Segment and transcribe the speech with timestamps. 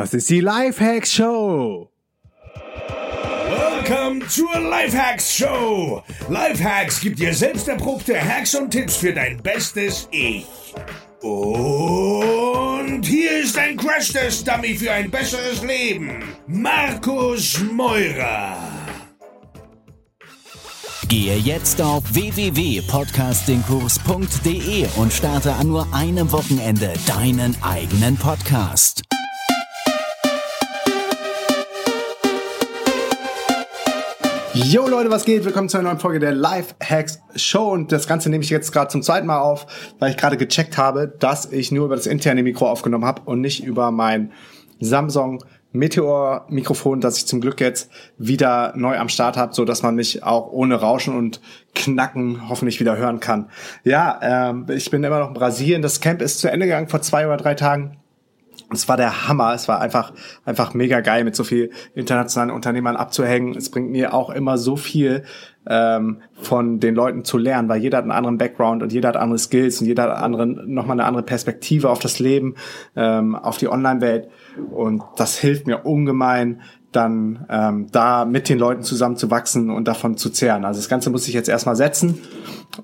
[0.00, 1.90] Das ist die Lifehacks Show.
[3.50, 6.02] Welcome zur Lifehacks Show.
[6.30, 10.46] Lifehacks gibt dir selbst erprobte Hacks und Tipps für dein bestes Ich.
[11.20, 16.24] Und hier ist ein Crash-Test-Dummy für ein besseres Leben.
[16.46, 18.56] Markus Meurer.
[21.08, 29.02] Gehe jetzt auf www.podcastingkurs.de und starte an nur einem Wochenende deinen eigenen Podcast.
[34.52, 35.44] Yo Leute, was geht?
[35.44, 38.72] Willkommen zu einer neuen Folge der Life Hacks Show und das Ganze nehme ich jetzt
[38.72, 39.64] gerade zum zweiten Mal auf,
[40.00, 43.40] weil ich gerade gecheckt habe, dass ich nur über das interne Mikro aufgenommen habe und
[43.40, 44.32] nicht über mein
[44.80, 49.84] Samsung Meteor Mikrofon, das ich zum Glück jetzt wieder neu am Start habe, so dass
[49.84, 51.40] man mich auch ohne Rauschen und
[51.76, 53.50] Knacken hoffentlich wieder hören kann.
[53.84, 55.80] Ja, ähm, ich bin immer noch in Brasilien.
[55.80, 57.99] Das Camp ist zu Ende gegangen vor zwei oder drei Tagen.
[58.72, 59.54] Es war der Hammer.
[59.54, 60.12] Es war einfach,
[60.44, 63.56] einfach mega geil, mit so viel internationalen Unternehmern abzuhängen.
[63.56, 65.24] Es bringt mir auch immer so viel
[65.66, 69.16] ähm, von den Leuten zu lernen, weil jeder hat einen anderen Background und jeder hat
[69.16, 72.54] andere Skills und jeder hat anderen, nochmal eine andere Perspektive auf das Leben,
[72.96, 74.28] ähm, auf die Online-Welt.
[74.70, 79.86] Und das hilft mir ungemein, dann ähm, da mit den Leuten zusammen zu wachsen und
[79.86, 80.64] davon zu zehren.
[80.64, 82.18] Also das Ganze muss ich jetzt erstmal setzen.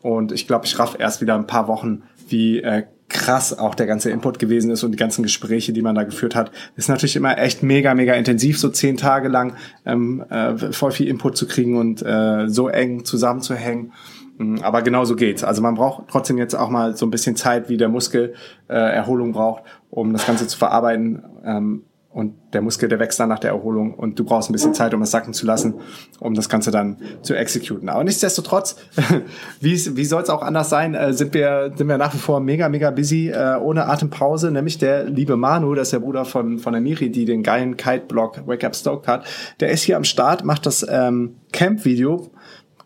[0.02, 2.84] Und ich glaube, ich raff erst wieder ein paar Wochen, wie äh,
[3.16, 6.34] krass auch der ganze Input gewesen ist und die ganzen Gespräche, die man da geführt
[6.34, 9.54] hat, ist natürlich immer echt mega, mega intensiv, so zehn Tage lang
[9.86, 13.92] ähm, äh, voll viel Input zu kriegen und äh, so eng zusammenzuhängen.
[14.36, 15.42] Mm, aber genau so geht's.
[15.44, 18.34] Also man braucht trotzdem jetzt auch mal so ein bisschen Zeit, wie der Muskel
[18.68, 21.24] äh, Erholung braucht, um das Ganze zu verarbeiten.
[21.44, 21.84] Ähm,
[22.16, 24.94] und der Muskel, der wächst dann nach der Erholung und du brauchst ein bisschen Zeit,
[24.94, 25.74] um es sacken zu lassen,
[26.18, 27.90] um das Ganze dann zu exekuten.
[27.90, 28.76] Aber nichtsdestotrotz,
[29.60, 32.40] wie, wie soll es auch anders sein, äh, sind, wir, sind wir nach wie vor
[32.40, 36.58] mega, mega busy, äh, ohne Atempause, nämlich der liebe Manu, das ist der Bruder von,
[36.58, 39.26] von der Miri, die den geilen Kite-Blog Wake Up Stoked hat,
[39.60, 42.30] der ist hier am Start, macht das ähm, Camp-Video,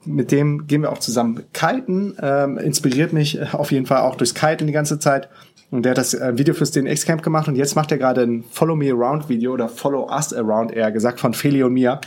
[0.04, 4.34] mit dem gehen wir auch zusammen kiten, ähm, inspiriert mich auf jeden Fall auch durchs
[4.34, 5.28] Kiten die ganze Zeit
[5.70, 8.22] und der hat das äh, Video fürs DNX Camp gemacht und jetzt macht er gerade
[8.22, 12.00] ein Follow Me Around Video oder Follow Us Around eher gesagt von Feli und mir.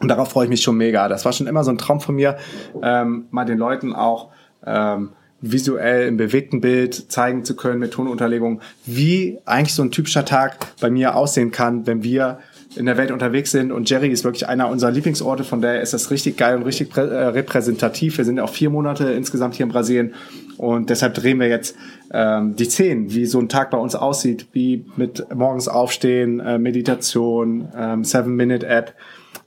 [0.00, 1.08] Und darauf freue ich mich schon mega.
[1.08, 2.38] Das war schon immer so ein Traum von mir,
[2.82, 4.30] ähm, mal den Leuten auch
[4.64, 5.10] ähm,
[5.40, 10.58] visuell im bewegten Bild zeigen zu können mit Tonunterlegung, wie eigentlich so ein typischer Tag
[10.80, 12.38] bei mir aussehen kann, wenn wir
[12.76, 13.72] in der Welt unterwegs sind.
[13.72, 16.96] Und Jerry ist wirklich einer unserer Lieblingsorte, von daher ist das richtig geil und richtig
[16.96, 18.18] äh, repräsentativ.
[18.18, 20.14] Wir sind auch vier Monate insgesamt hier in Brasilien
[20.56, 21.76] und deshalb drehen wir jetzt
[22.12, 26.58] ähm, die Szenen, wie so ein Tag bei uns aussieht, wie mit morgens aufstehen, äh,
[26.58, 28.94] Meditation, ähm, Seven-Minute-App,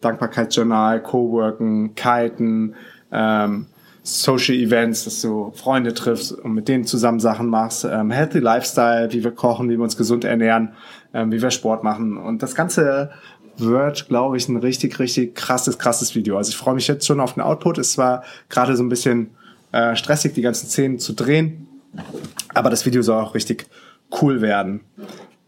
[0.02, 2.76] Dankbarkeitsjournal, Coworken, Kiten,
[3.12, 3.68] ähm,
[4.04, 9.12] Social Events, dass du Freunde triffst und mit denen zusammen Sachen machst, ähm, Healthy Lifestyle,
[9.14, 10.74] wie wir kochen, wie wir uns gesund ernähren,
[11.14, 12.18] ähm, wie wir Sport machen.
[12.18, 13.12] Und das Ganze
[13.58, 16.38] wird, glaube ich, ein richtig, richtig krasses, krasses Video.
[16.38, 17.78] Also ich freue mich jetzt schon auf den Output.
[17.78, 19.32] Es war gerade so ein bisschen
[19.72, 21.68] äh, stressig, die ganzen Szenen zu drehen.
[22.54, 23.68] Aber das Video soll auch richtig
[24.22, 24.82] cool werden.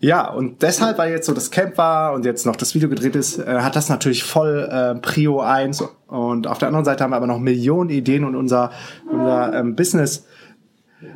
[0.05, 3.15] Ja, und deshalb, weil jetzt so das Camp war und jetzt noch das Video gedreht
[3.15, 5.83] ist, äh, hat das natürlich voll äh, Prio 1.
[6.05, 8.69] Und auf der anderen Seite haben wir aber noch Millionen Ideen und unser,
[9.11, 10.27] unser ähm, Business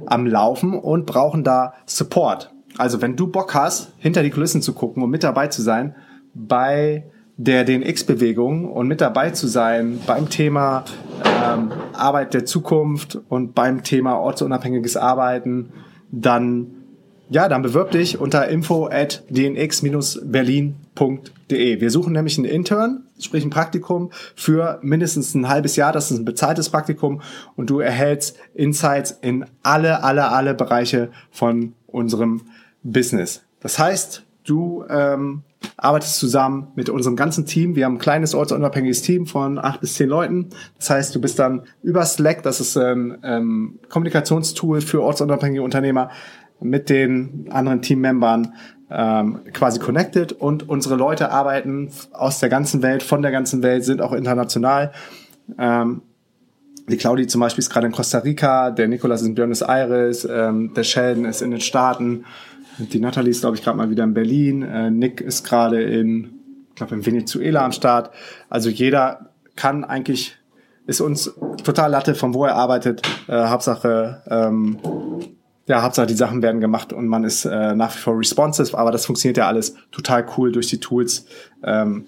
[0.07, 2.51] am Laufen und brauchen da Support.
[2.79, 5.95] Also wenn du Bock hast, hinter die Kulissen zu gucken und mit dabei zu sein
[6.33, 7.03] bei
[7.37, 10.83] der DNX-Bewegung und mit dabei zu sein beim Thema
[11.23, 15.73] ähm, Arbeit der Zukunft und beim Thema ortsunabhängiges Arbeiten,
[16.11, 16.78] dann
[17.29, 21.81] ja, dann bewirb dich unter info at dnx-berlin.de.
[21.81, 25.93] Wir suchen nämlich einen Intern, sprich ein Praktikum für mindestens ein halbes Jahr.
[25.93, 27.21] Das ist ein bezahltes Praktikum
[27.55, 32.41] und du erhältst Insights in alle, alle, alle Bereiche von unserem
[32.81, 33.43] Business.
[33.59, 35.43] Das heißt, du ähm,
[35.77, 37.75] arbeitest zusammen mit unserem ganzen Team.
[37.75, 40.49] Wir haben ein kleines ortsunabhängiges Team von acht bis zehn Leuten.
[40.77, 46.09] Das heißt, du bist dann über Slack, das ist ein ähm, Kommunikationstool für ortsunabhängige Unternehmer,
[46.61, 48.53] mit den anderen Teammembern
[48.91, 53.83] ähm, quasi connected und unsere Leute arbeiten aus der ganzen Welt, von der ganzen Welt,
[53.83, 54.91] sind auch international.
[55.57, 56.01] Ähm,
[56.87, 60.27] die Claudi zum Beispiel ist gerade in Costa Rica, der Nikolas ist in Buenos Aires,
[60.29, 62.25] ähm, der Sheldon ist in den Staaten
[62.79, 64.61] die Natalie ist, glaube ich, gerade mal wieder in Berlin.
[64.61, 66.39] Äh, Nick ist gerade in,
[66.69, 68.11] ich glaube, in Venezuela am Start.
[68.49, 70.37] Also jeder kann eigentlich,
[70.87, 71.33] ist uns
[71.63, 73.01] total Latte, von wo er arbeitet.
[73.27, 74.77] Äh, Hauptsache, ähm,
[75.69, 78.91] ja, Hauptsache die Sachen werden gemacht und man ist äh, nach wie vor responsive, aber
[78.91, 81.27] das funktioniert ja alles total cool durch die Tools,
[81.63, 82.05] ähm,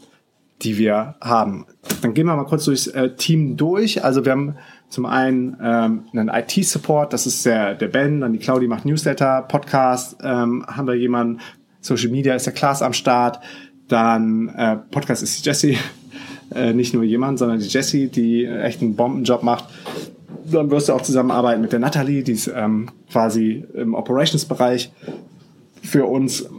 [0.63, 1.67] die wir haben.
[2.01, 4.03] Dann gehen wir mal kurz durchs äh, Team durch.
[4.03, 4.55] Also wir haben
[4.89, 9.43] zum einen ähm, einen IT-Support, das ist der, der Ben, dann die Claudi macht Newsletter,
[9.43, 11.39] Podcast, ähm, haben wir jemanden,
[11.81, 13.39] Social Media ist der Klaas am Start.
[13.87, 15.77] Dann äh, Podcast ist die Jessie.
[16.53, 19.69] Äh, nicht nur jemand, sondern die Jessie, die echt einen Bombenjob macht.
[20.51, 24.91] Dann wirst du auch zusammenarbeiten mit der Natalie, die ist ähm, quasi im Operations-Bereich
[25.83, 26.49] für uns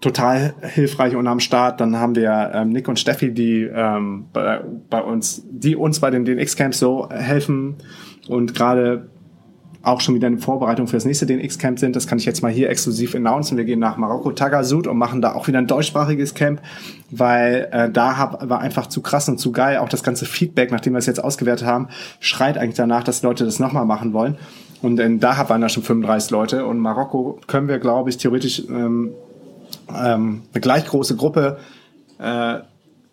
[0.00, 1.80] total hilfreich und am Start.
[1.80, 4.60] Dann haben wir ähm, Nick und Steffi, die ähm, bei,
[4.90, 7.76] bei uns, die uns bei den DNX Camps so helfen
[8.28, 9.08] und gerade
[9.82, 11.96] auch schon wieder in Vorbereitung für das nächste DNX Camp sind.
[11.96, 13.56] Das kann ich jetzt mal hier exklusiv announcen.
[13.56, 16.60] Wir gehen nach Marokko Tagasud und machen da auch wieder ein deutschsprachiges Camp,
[17.10, 19.78] weil äh, da hab, war einfach zu krass und zu geil.
[19.78, 21.88] Auch das ganze Feedback, nachdem wir es jetzt ausgewertet haben,
[22.20, 24.36] schreit eigentlich danach, dass Leute das nochmal machen wollen.
[24.82, 28.62] Und in Dahab waren da schon 35 Leute und Marokko können wir, glaube ich, theoretisch
[28.68, 29.12] ähm,
[29.88, 31.58] ähm, eine gleich große Gruppe
[32.18, 32.58] äh,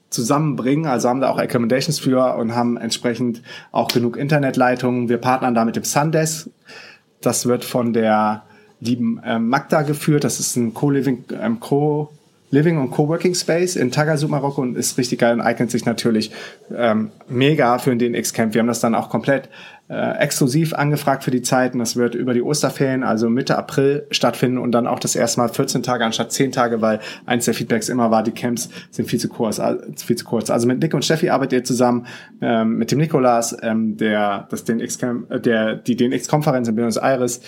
[0.09, 0.85] zusammenbringen.
[0.85, 3.41] Also haben da auch Accommodations für und haben entsprechend
[3.71, 5.09] auch genug Internetleitungen.
[5.09, 6.49] Wir partnern da mit dem Sundesk.
[7.21, 8.43] Das wird von der
[8.79, 10.23] lieben ähm, Magda geführt.
[10.23, 12.11] Das ist ein Co-Living, ähm, Co
[12.51, 16.31] Living und Coworking Space in Tagasud, Marokko und ist richtig geil und eignet sich natürlich
[16.75, 18.53] ähm, mega für den X-Camp.
[18.53, 19.49] Wir haben das dann auch komplett
[19.89, 21.79] äh, exklusiv angefragt für die Zeiten.
[21.79, 25.49] Das wird über die Osterferien, also Mitte April stattfinden und dann auch das erste Mal
[25.49, 29.19] 14 Tage anstatt 10 Tage, weil eins der Feedbacks immer war, die Camps sind viel
[29.19, 29.59] zu kurz.
[29.59, 30.49] Äh, viel zu kurz.
[30.49, 32.07] Also mit Nick und Steffi arbeitet ihr zusammen,
[32.41, 36.75] ähm, mit dem Nikolas, ähm, der das den X-Camp, äh, der die den X-Konferenz in
[36.75, 37.41] Buenos Aires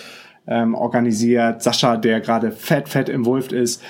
[0.46, 3.82] ähm, organisiert, Sascha, der gerade fett, fett involved ist,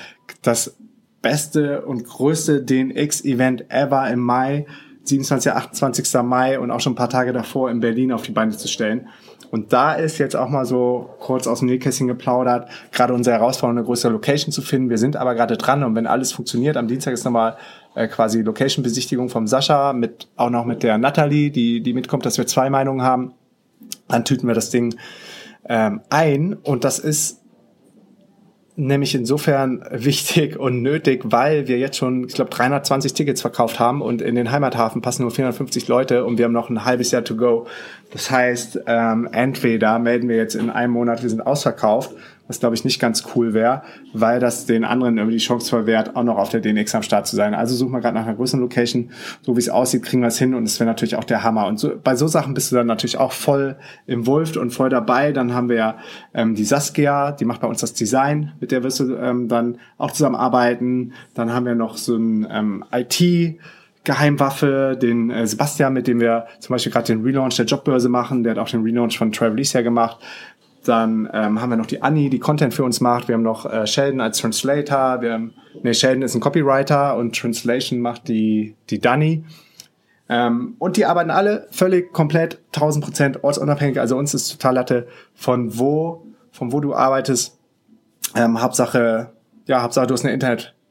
[0.43, 0.77] das
[1.23, 4.67] beste und größte DNX-Event ever im Mai,
[5.05, 5.53] 27.
[5.53, 6.23] 28.
[6.23, 9.09] Mai und auch schon ein paar Tage davor in Berlin auf die Beine zu stellen.
[9.51, 13.77] Und da ist jetzt auch mal so kurz aus dem Nähkästchen geplaudert, gerade unsere Herausforderung,
[13.77, 14.89] eine größere Location zu finden.
[14.89, 17.59] Wir sind aber gerade dran und wenn alles funktioniert, am Dienstag ist nochmal
[17.95, 22.39] äh, quasi Location-Besichtigung vom Sascha, mit, auch noch mit der Natalie, die, die mitkommt, dass
[22.39, 23.35] wir zwei Meinungen haben.
[24.09, 24.95] Dann tüten wir das Ding
[25.69, 27.42] ähm, ein und das ist
[28.77, 34.01] nämlich insofern wichtig und nötig, weil wir jetzt schon, ich glaube, 320 Tickets verkauft haben
[34.01, 37.25] und in den Heimathafen passen nur 450 Leute und wir haben noch ein halbes Jahr
[37.25, 37.67] to go.
[38.13, 42.15] Das heißt, ähm, entweder melden wir jetzt in einem Monat, wir sind ausverkauft
[42.53, 43.83] was glaube ich nicht ganz cool wäre,
[44.13, 47.27] weil das den anderen irgendwie die Chance verwehrt, auch noch auf der DNX am Start
[47.27, 47.55] zu sein.
[47.55, 49.11] Also suchen wir gerade nach einer größeren Location.
[49.41, 51.67] So wie es aussieht, kriegen wir es hin und es wäre natürlich auch der Hammer.
[51.67, 53.77] Und so, bei so Sachen bist du dann natürlich auch voll
[54.07, 55.33] involved und voll dabei.
[55.33, 55.99] Dann haben wir ja
[56.35, 59.79] ähm, die Saskia, die macht bei uns das Design, mit der wirst du ähm, dann
[59.97, 61.15] auch zusammenarbeiten.
[61.35, 63.59] Dann haben wir noch so ein ähm, IT-
[64.05, 68.43] Geheimwaffe, den äh, Sebastian, mit dem wir zum Beispiel gerade den Relaunch der Jobbörse machen,
[68.43, 70.19] der hat auch den Relaunch von Travelisia gemacht.
[70.85, 73.29] Dann ähm, haben wir noch die Annie, die Content für uns macht.
[73.29, 75.21] Wir haben noch äh, Sheldon als Translator.
[75.21, 79.45] Wir haben, nee, Sheldon ist ein Copywriter und Translation macht die, die Dani.
[80.29, 84.01] Ähm, und die arbeiten alle völlig komplett 1000 Prozent ortsunabhängig.
[84.01, 87.59] Also uns ist total Latte von wo, von wo du arbeitest.
[88.35, 89.31] Ähm, Hauptsache,
[89.67, 90.35] ja, Hauptsache du hast eine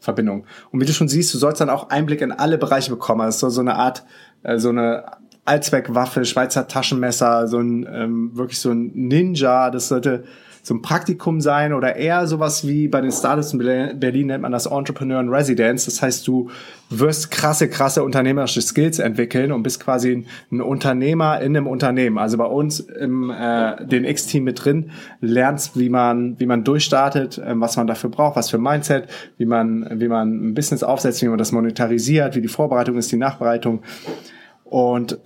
[0.02, 0.46] Internetverbindung.
[0.72, 3.22] Und wie du schon siehst, du sollst dann auch Einblick in alle Bereiche bekommen.
[3.22, 4.04] Also so eine Art,
[4.44, 5.06] äh, so eine
[5.46, 9.70] Allzweckwaffe, Schweizer Taschenmesser, so ein ähm, wirklich so ein Ninja.
[9.70, 10.24] Das sollte
[10.64, 13.60] so ein Praktikum sein oder eher sowas wie bei den Startups in
[14.00, 15.86] Berlin nennt man das Entrepreneur in Residence.
[15.86, 16.52] Das heißt, du
[16.92, 22.20] wirst krasse, krasse unternehmerische Skills entwickeln und bist quasi ein, Unternehmer in einem Unternehmen.
[22.20, 27.40] Also bei uns im äh, den X-Team mit drin lernst, wie man, wie man durchstartet,
[27.40, 29.08] äh, was man dafür braucht, was für Mindset,
[29.38, 33.12] wie man, wie man ein Business aufsetzt, wie man das monetarisiert, wie die Vorbereitung ist,
[33.12, 33.82] die Nachbereitung.
[34.64, 35.20] Und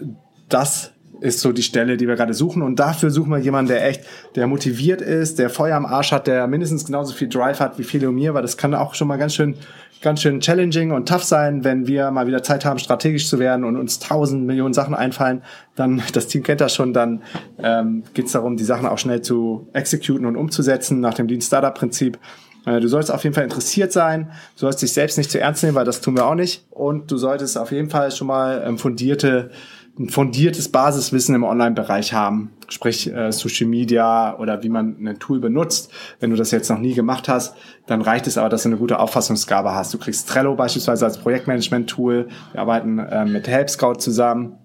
[0.48, 2.62] das ist so die Stelle, die wir gerade suchen.
[2.62, 4.02] Und dafür suchen wir jemanden, der echt,
[4.36, 7.84] der motiviert ist, der Feuer am Arsch hat, der mindestens genauso viel Drive hat wie
[7.84, 9.56] viele und mir, weil das kann auch schon mal ganz schön,
[10.02, 13.64] ganz schön challenging und tough sein, wenn wir mal wieder Zeit haben, strategisch zu werden
[13.64, 15.42] und uns tausend Millionen Sachen einfallen.
[15.76, 17.24] Dann, das Team kennt das schon, dann
[17.62, 21.74] ähm, geht darum, die Sachen auch schnell zu exekuten und umzusetzen nach dem Lean Startup
[21.74, 22.20] Prinzip.
[22.66, 24.32] Äh, du sollst auf jeden Fall interessiert sein.
[24.56, 26.66] Du sollst dich selbst nicht zu ernst nehmen, weil das tun wir auch nicht.
[26.72, 29.52] Und du solltest auf jeden Fall schon mal ähm, fundierte,
[29.98, 32.52] ein fundiertes Basiswissen im Online-Bereich haben.
[32.68, 35.92] Sprich äh, Social Media oder wie man ein Tool benutzt.
[36.20, 38.78] Wenn du das jetzt noch nie gemacht hast, dann reicht es aber, dass du eine
[38.78, 39.94] gute Auffassungsgabe hast.
[39.94, 42.28] Du kriegst Trello beispielsweise als Projektmanagement-Tool.
[42.52, 44.58] Wir arbeiten äh, mit Help Scout zusammen.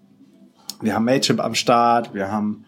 [0.81, 2.13] Wir haben Mailchimp am Start.
[2.13, 2.65] Wir haben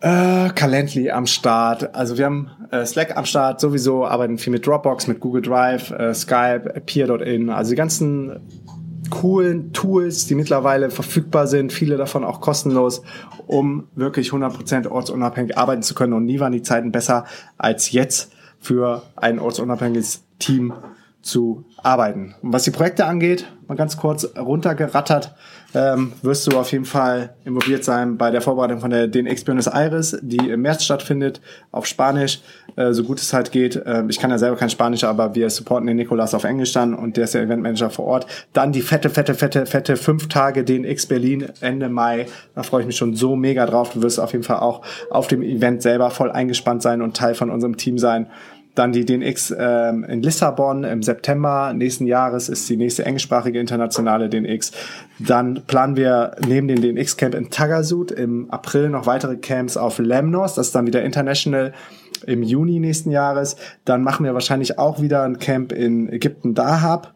[0.00, 1.94] äh, Calendly am Start.
[1.94, 5.90] Also wir haben äh, Slack am Start sowieso, arbeiten viel mit Dropbox, mit Google Drive,
[5.90, 7.50] äh, Skype, Peer.in.
[7.50, 8.40] Also die ganzen
[9.10, 13.02] coolen Tools, die mittlerweile verfügbar sind, viele davon auch kostenlos,
[13.46, 16.12] um wirklich 100% ortsunabhängig arbeiten zu können.
[16.12, 17.24] Und nie waren die Zeiten besser
[17.58, 20.72] als jetzt für ein ortsunabhängiges Team
[21.22, 22.34] zu arbeiten.
[22.42, 25.34] Und was die Projekte angeht, mal ganz kurz runtergerattert,
[25.74, 29.66] ähm, wirst du auf jeden Fall involviert sein bei der Vorbereitung von der DNX Buenos
[29.66, 31.40] Aires, die im März stattfindet,
[31.72, 32.40] auf Spanisch,
[32.76, 33.76] äh, so gut es halt geht.
[33.76, 36.94] Äh, ich kann ja selber kein Spanisch, aber wir supporten den Nikolas auf Englisch dann
[36.94, 38.26] und der ist der Eventmanager vor Ort.
[38.52, 42.26] Dann die fette, fette, fette, fette fünf Tage DNX Berlin Ende Mai.
[42.54, 43.90] Da freue ich mich schon so mega drauf.
[43.92, 47.34] Du wirst auf jeden Fall auch auf dem Event selber voll eingespannt sein und Teil
[47.34, 48.28] von unserem Team sein.
[48.74, 54.28] Dann die DNX ähm, in Lissabon im September nächsten Jahres ist die nächste englischsprachige internationale
[54.28, 54.72] DNX.
[55.20, 59.98] Dann planen wir neben dem DNX Camp in Tagasud im April noch weitere Camps auf
[59.98, 60.54] Lemnos.
[60.54, 61.72] Das ist dann wieder international
[62.26, 63.56] im Juni nächsten Jahres.
[63.84, 67.14] Dann machen wir wahrscheinlich auch wieder ein Camp in Ägypten Dahab.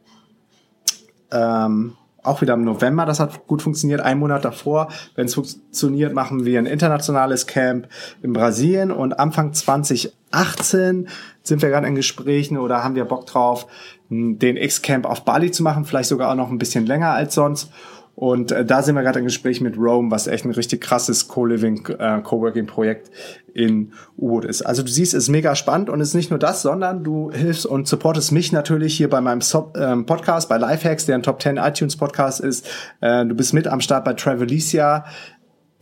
[1.33, 1.95] Ähm,
[2.29, 4.89] auch wieder im November, das hat gut funktioniert, ein Monat davor.
[5.15, 7.89] Wenn es funktioniert, machen wir ein internationales Camp
[8.23, 11.09] in Brasilien und Anfang 2018
[11.43, 13.67] sind wir gerade in Gesprächen oder haben wir Bock drauf,
[14.11, 17.71] den X-Camp auf Bali zu machen, vielleicht sogar auch noch ein bisschen länger als sonst.
[18.19, 21.29] Und äh, da sind wir gerade im Gespräch mit Rome, was echt ein richtig krasses
[21.29, 23.13] Co-Living, äh, Co-Working-Projekt
[23.55, 24.63] in U-Boot ist.
[24.63, 27.31] Also du siehst, es ist mega spannend und es ist nicht nur das, sondern du
[27.31, 31.23] hilfst und supportest mich natürlich hier bei meinem so ähm, Podcast, bei Lifehacks, der ein
[31.23, 32.67] Top 10 iTunes Podcast ist.
[33.01, 35.05] Äh, du bist mit am Start bei Travelicia,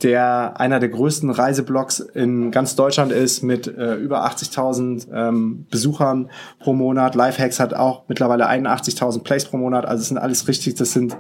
[0.03, 6.29] der einer der größten Reiseblogs in ganz Deutschland ist mit äh, über 80.000 ähm, Besuchern
[6.59, 7.15] pro Monat.
[7.15, 9.87] Lifehacks hat auch mittlerweile 81.000 Plays pro Monat.
[9.87, 11.17] Also es sind alles richtig, das sind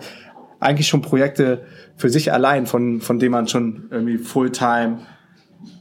[0.60, 1.62] eigentlich schon Projekte
[1.96, 4.98] für sich allein, von, von denen man schon irgendwie Fulltime,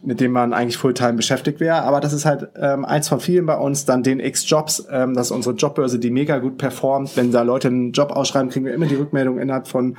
[0.03, 1.84] mit dem man eigentlich Fulltime beschäftigt wäre.
[1.84, 3.86] Aber das ist halt ähm, eins von vielen bei uns.
[3.86, 7.15] Dann den X-Jobs, ähm, das ist unsere Jobbörse, die mega gut performt.
[7.15, 9.98] Wenn da Leute einen Job ausschreiben, kriegen wir immer die Rückmeldung innerhalb von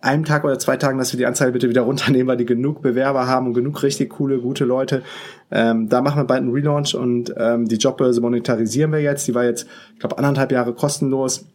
[0.00, 2.82] einem Tag oder zwei Tagen, dass wir die Anzeige bitte wieder runternehmen, weil die genug
[2.82, 5.02] Bewerber haben und genug richtig coole, gute Leute.
[5.50, 9.26] Ähm, da machen wir bald einen Relaunch und ähm, die Jobbörse monetarisieren wir jetzt.
[9.28, 11.46] Die war jetzt, ich glaube, anderthalb Jahre kostenlos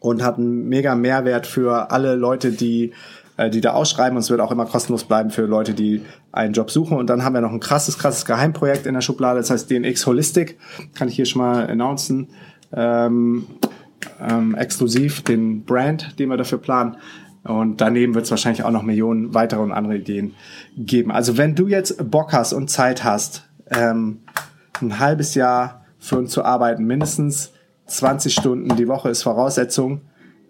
[0.00, 2.92] und hat einen mega Mehrwert für alle Leute, die
[3.38, 6.02] äh, die da ausschreiben und es wird auch immer kostenlos bleiben für Leute, die
[6.32, 6.98] einen Job suchen.
[6.98, 10.06] Und dann haben wir noch ein krasses, krasses Geheimprojekt in der Schublade, das heißt DNX
[10.06, 10.58] Holistic,
[10.94, 12.28] kann ich hier schon mal announcen.
[12.72, 13.46] Ähm,
[14.20, 16.96] ähm, exklusiv den Brand, den wir dafür planen.
[17.44, 20.34] Und daneben wird es wahrscheinlich auch noch Millionen weitere und andere Ideen
[20.76, 21.12] geben.
[21.12, 24.20] Also wenn du jetzt Bock hast und Zeit hast, ähm,
[24.80, 27.52] ein halbes Jahr für uns zu arbeiten, mindestens
[27.88, 30.02] 20 Stunden die Woche ist Voraussetzung.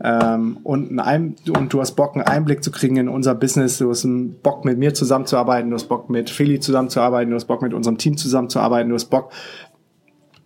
[0.03, 3.79] Ähm, und, ein, und du hast Bock, einen Einblick zu kriegen in unser Business.
[3.79, 4.07] Du hast
[4.43, 5.71] Bock, mit mir zusammenzuarbeiten.
[5.71, 7.31] Du hast Bock, mit Philly zusammenzuarbeiten.
[7.31, 8.91] Du hast Bock, mit unserem Team zusammenzuarbeiten.
[8.91, 9.33] Du hast Bock,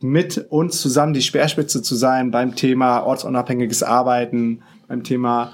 [0.00, 5.52] mit uns zusammen die Speerspitze zu sein beim Thema ortsunabhängiges Arbeiten, beim Thema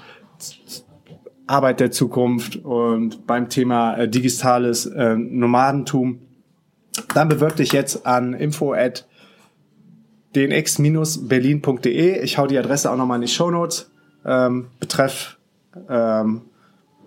[1.45, 6.19] Arbeit der Zukunft und beim Thema äh, digitales äh, Nomadentum.
[7.13, 9.07] Dann bewirb dich jetzt an info at
[10.35, 12.21] dnx-berlin.de.
[12.21, 13.91] Ich hau die Adresse auch nochmal in die Show Notes.
[14.25, 15.37] Ähm, betreff
[15.89, 16.41] ähm,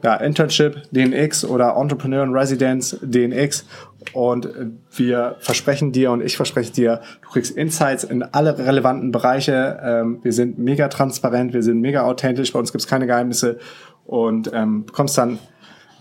[0.02, 3.66] ja, Internship DNX oder Entrepreneur in Residence DNX.
[4.12, 4.48] Und
[4.90, 9.80] wir versprechen dir und ich verspreche dir, du kriegst Insights in alle relevanten Bereiche.
[9.82, 13.58] Ähm, wir sind mega transparent, wir sind mega authentisch, bei uns gibt's keine Geheimnisse
[14.04, 15.38] und ähm, bekommst dann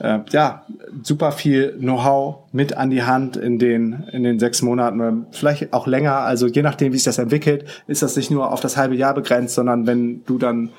[0.01, 0.63] äh, ja,
[1.03, 5.86] super viel Know-how mit an die Hand in den, in den sechs Monaten, vielleicht auch
[5.86, 6.17] länger.
[6.17, 9.13] Also je nachdem, wie sich das entwickelt, ist das nicht nur auf das halbe Jahr
[9.13, 10.72] begrenzt, sondern wenn du dann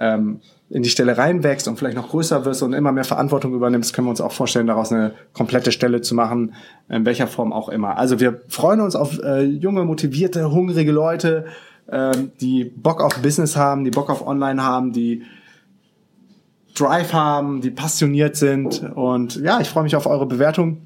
[0.00, 0.40] ähm,
[0.70, 4.08] in die Stelle reinwächst und vielleicht noch größer wirst und immer mehr Verantwortung übernimmst, können
[4.08, 6.54] wir uns auch vorstellen, daraus eine komplette Stelle zu machen,
[6.88, 7.96] in welcher Form auch immer.
[7.96, 11.44] Also wir freuen uns auf äh, junge, motivierte, hungrige Leute,
[11.86, 15.22] äh, die Bock auf Business haben, die Bock auf Online haben, die
[16.74, 18.82] Drive haben, die passioniert sind.
[18.94, 20.82] Und ja, ich freue mich auf eure Bewertung.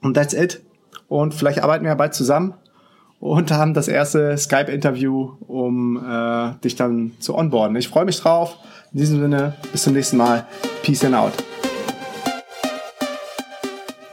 [0.00, 0.62] Und that's it.
[1.08, 2.54] Und vielleicht arbeiten wir ja bald zusammen
[3.20, 7.76] und haben das erste Skype-Interview, um äh, dich dann zu onboarden.
[7.76, 8.56] Ich freue mich drauf.
[8.92, 10.46] In diesem Sinne, bis zum nächsten Mal.
[10.82, 11.32] Peace and out.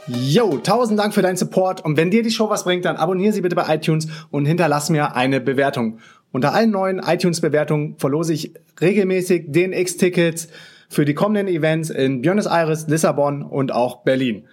[0.08, 3.32] Yo, tausend Dank für deinen Support und wenn dir die Show was bringt, dann abonniere
[3.32, 5.98] sie bitte bei iTunes und hinterlass mir eine Bewertung.
[6.32, 10.48] Unter allen neuen iTunes-Bewertungen verlose ich regelmäßig DNX-Tickets,
[10.92, 14.46] für die kommenden Events in Buenos Aires, Lissabon und auch Berlin.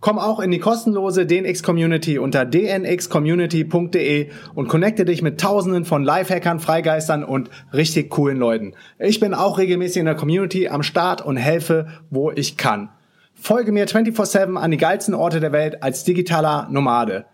[0.00, 6.04] Komm auch in die kostenlose DNX Community unter dnxcommunity.de und connecte dich mit tausenden von
[6.04, 8.72] Lifehackern, Freigeistern und richtig coolen Leuten.
[8.98, 12.88] Ich bin auch regelmäßig in der Community am Start und helfe, wo ich kann.
[13.34, 17.26] Folge mir 24-7 an die geilsten Orte der Welt als digitaler Nomade.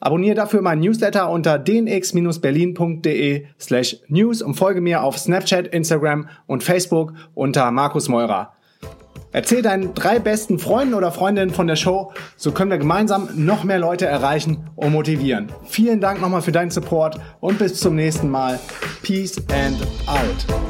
[0.00, 6.62] Abonniere dafür meinen Newsletter unter dnx-berlin.de slash news und folge mir auf Snapchat, Instagram und
[6.62, 8.52] Facebook unter Markus Meurer.
[9.30, 13.62] Erzähl deinen drei besten Freunden oder Freundinnen von der Show, so können wir gemeinsam noch
[13.62, 15.52] mehr Leute erreichen und motivieren.
[15.66, 18.58] Vielen Dank nochmal für deinen Support und bis zum nächsten Mal.
[19.02, 19.76] Peace and
[20.06, 20.67] out.